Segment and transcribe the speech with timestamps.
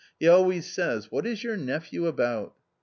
[0.19, 2.55] He always says, what is your nephew about